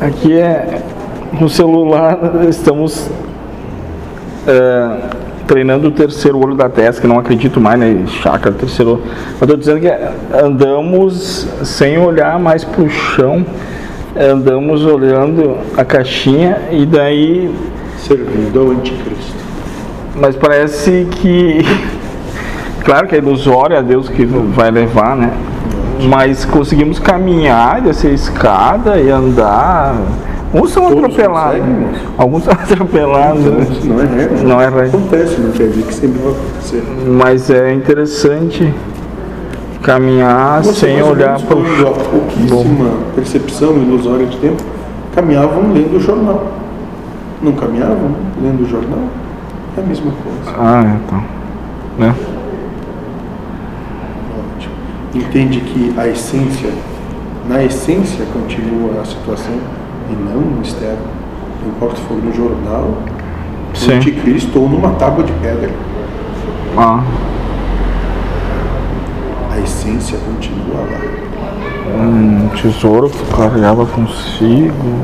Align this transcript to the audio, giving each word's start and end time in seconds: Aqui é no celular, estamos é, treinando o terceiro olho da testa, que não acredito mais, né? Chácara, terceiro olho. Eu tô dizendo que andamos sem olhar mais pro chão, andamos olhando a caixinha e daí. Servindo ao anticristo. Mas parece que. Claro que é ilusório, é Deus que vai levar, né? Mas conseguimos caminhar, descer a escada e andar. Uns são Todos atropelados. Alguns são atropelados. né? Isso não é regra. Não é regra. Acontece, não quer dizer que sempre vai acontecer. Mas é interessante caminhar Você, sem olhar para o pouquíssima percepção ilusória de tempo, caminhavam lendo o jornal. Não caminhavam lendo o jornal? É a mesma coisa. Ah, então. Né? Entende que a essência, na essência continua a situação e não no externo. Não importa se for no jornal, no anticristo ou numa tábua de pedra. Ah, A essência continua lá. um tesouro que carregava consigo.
Aqui 0.00 0.32
é 0.32 0.80
no 1.38 1.46
celular, 1.46 2.18
estamos 2.48 3.10
é, 4.46 4.96
treinando 5.46 5.88
o 5.88 5.90
terceiro 5.90 6.38
olho 6.38 6.54
da 6.54 6.70
testa, 6.70 7.02
que 7.02 7.06
não 7.06 7.18
acredito 7.18 7.60
mais, 7.60 7.78
né? 7.78 8.04
Chácara, 8.06 8.54
terceiro 8.54 8.92
olho. 8.92 9.02
Eu 9.38 9.46
tô 9.46 9.56
dizendo 9.56 9.78
que 9.78 9.92
andamos 10.34 11.46
sem 11.64 11.98
olhar 11.98 12.38
mais 12.38 12.64
pro 12.64 12.88
chão, 12.88 13.44
andamos 14.18 14.86
olhando 14.86 15.58
a 15.76 15.84
caixinha 15.84 16.56
e 16.70 16.86
daí. 16.86 17.54
Servindo 17.98 18.58
ao 18.58 18.70
anticristo. 18.70 19.34
Mas 20.16 20.34
parece 20.34 21.06
que. 21.10 21.58
Claro 22.82 23.06
que 23.06 23.14
é 23.14 23.18
ilusório, 23.18 23.76
é 23.76 23.82
Deus 23.82 24.08
que 24.08 24.24
vai 24.24 24.70
levar, 24.70 25.14
né? 25.14 25.30
Mas 26.08 26.44
conseguimos 26.44 26.98
caminhar, 26.98 27.80
descer 27.80 28.10
a 28.10 28.14
escada 28.14 29.00
e 29.00 29.10
andar. 29.10 29.94
Uns 30.52 30.72
são 30.72 30.88
Todos 30.88 31.04
atropelados. 31.04 31.60
Alguns 32.18 32.44
são 32.44 32.52
atropelados. 32.52 33.44
né? 33.44 33.66
Isso 33.70 33.86
não 33.86 34.00
é 34.00 34.06
regra. 34.06 34.42
Não 34.42 34.60
é 34.60 34.64
regra. 34.64 34.86
Acontece, 34.86 35.40
não 35.40 35.52
quer 35.52 35.68
dizer 35.68 35.82
que 35.82 35.94
sempre 35.94 36.20
vai 36.20 36.32
acontecer. 36.32 36.82
Mas 37.06 37.50
é 37.50 37.72
interessante 37.72 38.74
caminhar 39.82 40.62
Você, 40.62 40.86
sem 40.86 41.02
olhar 41.02 41.40
para 41.40 41.56
o 41.56 41.94
pouquíssima 42.10 42.90
percepção 43.14 43.76
ilusória 43.76 44.26
de 44.26 44.36
tempo, 44.38 44.62
caminhavam 45.14 45.72
lendo 45.72 45.96
o 45.96 46.00
jornal. 46.00 46.52
Não 47.42 47.52
caminhavam 47.52 48.14
lendo 48.42 48.64
o 48.64 48.68
jornal? 48.68 49.04
É 49.76 49.80
a 49.80 49.84
mesma 49.84 50.12
coisa. 50.12 50.56
Ah, 50.58 50.96
então. 51.04 51.22
Né? 51.98 52.14
Entende 55.14 55.60
que 55.60 55.92
a 55.98 56.06
essência, 56.06 56.70
na 57.48 57.62
essência 57.64 58.24
continua 58.32 59.00
a 59.00 59.04
situação 59.04 59.54
e 60.08 60.12
não 60.12 60.40
no 60.40 60.62
externo. 60.62 61.02
Não 61.62 61.70
importa 61.72 61.96
se 61.96 62.02
for 62.02 62.16
no 62.16 62.32
jornal, 62.32 62.96
no 63.88 63.94
anticristo 63.94 64.60
ou 64.60 64.68
numa 64.68 64.90
tábua 64.90 65.24
de 65.24 65.32
pedra. 65.34 65.70
Ah, 66.76 67.02
A 69.52 69.58
essência 69.58 70.16
continua 70.18 70.80
lá. 70.80 71.20
um 72.02 72.48
tesouro 72.56 73.10
que 73.10 73.36
carregava 73.36 73.84
consigo. 73.86 75.00